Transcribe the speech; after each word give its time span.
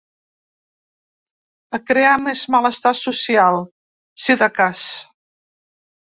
A 1.77 1.79
crear 1.89 2.13
més 2.21 2.41
malestar 2.55 2.93
social, 3.01 3.59
si 4.23 4.37
de 4.45 4.49
cas. 4.55 4.87